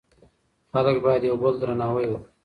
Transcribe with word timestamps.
خلک 0.71 0.95
باید 1.03 1.23
یو 1.29 1.35
بل 1.43 1.53
درناوی 1.61 2.05
کړي. 2.11 2.17